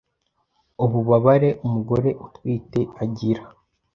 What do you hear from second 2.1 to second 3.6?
utwite agira